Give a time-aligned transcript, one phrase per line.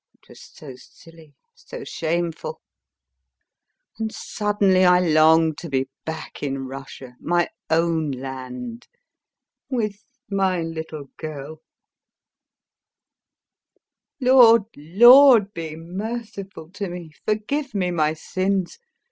[0.15, 2.59] It was so silly, so shameful....
[3.99, 8.87] And suddenly I longed to be back in Russia, my own land,
[9.69, 11.59] with my little girl....
[14.17, 18.79] [Wipes her tears] Lord, Lord be merciful to me, forgive me my sins!